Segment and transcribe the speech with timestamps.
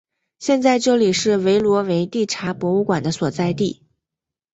[0.39, 3.83] 现在这里是维罗维蒂察博物馆的所在地。